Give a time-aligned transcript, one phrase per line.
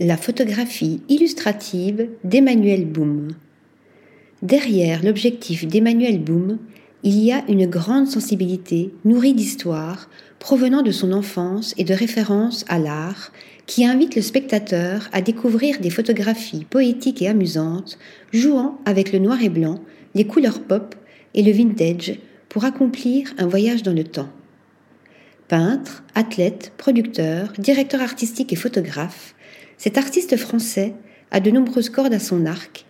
[0.00, 3.30] La photographie illustrative d'Emmanuel Boom.
[4.42, 6.58] Derrière l'objectif d'Emmanuel Boom,
[7.02, 10.08] il y a une grande sensibilité nourrie d'histoire
[10.38, 13.32] provenant de son enfance et de références à l'art
[13.66, 17.98] qui invite le spectateur à découvrir des photographies poétiques et amusantes
[18.32, 19.80] jouant avec le noir et blanc,
[20.14, 20.94] les couleurs pop
[21.34, 24.30] et le vintage pour accomplir un voyage dans le temps.
[25.48, 29.34] Peintre, athlète, producteur, directeur artistique et photographe,
[29.78, 30.92] cet artiste français
[31.30, 32.84] a de nombreuses cordes à son arc,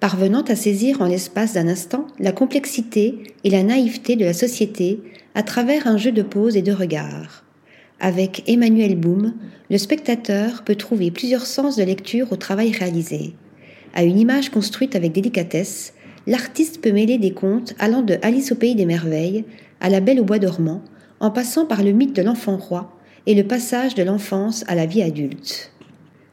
[0.00, 5.00] parvenant à saisir en l'espace d'un instant la complexité et la naïveté de la société
[5.34, 7.44] à travers un jeu de pose et de regard.
[8.00, 9.34] Avec Emmanuel Boom,
[9.70, 13.34] le spectateur peut trouver plusieurs sens de lecture au travail réalisé.
[13.94, 15.92] À une image construite avec délicatesse,
[16.26, 19.44] l'artiste peut mêler des contes allant de Alice au pays des merveilles
[19.80, 20.82] à La Belle au bois dormant,
[21.20, 24.86] en passant par le mythe de l'enfant roi et le passage de l'enfance à la
[24.86, 25.71] vie adulte.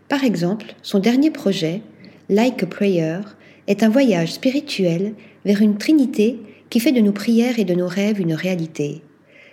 [0.09, 1.81] Par exemple, son dernier projet,
[2.29, 3.19] Like a Prayer,
[3.67, 5.13] est un voyage spirituel
[5.45, 6.39] vers une trinité
[6.71, 9.03] qui fait de nos prières et de nos rêves une réalité.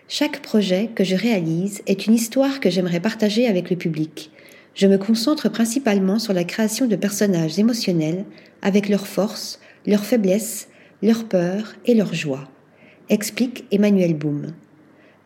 [0.08, 4.30] Chaque projet que je réalise est une histoire que j'aimerais partager avec le public.
[4.74, 8.24] Je me concentre principalement sur la création de personnages émotionnels
[8.62, 10.68] avec leurs forces, leurs faiblesses,
[11.02, 12.48] leurs peurs et leurs joies,
[13.10, 14.52] explique Emmanuel Boom.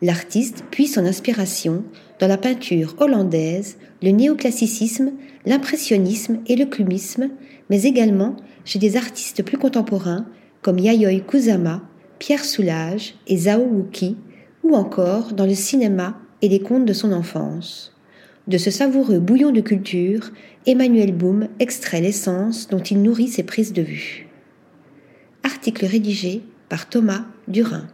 [0.03, 1.83] L'artiste puise son inspiration
[2.19, 5.11] dans la peinture hollandaise, le néoclassicisme,
[5.45, 7.29] l'impressionnisme et le cubisme,
[7.69, 8.35] mais également
[8.65, 10.25] chez des artistes plus contemporains
[10.63, 11.83] comme Yayoi Kusama,
[12.17, 14.17] Pierre Soulages et Zhao Wuki,
[14.63, 17.95] ou encore dans le cinéma et les contes de son enfance.
[18.47, 20.31] De ce savoureux bouillon de culture,
[20.65, 24.27] Emmanuel Boom extrait l'essence dont il nourrit ses prises de vue.
[25.43, 27.87] Article rédigé par Thomas Durin.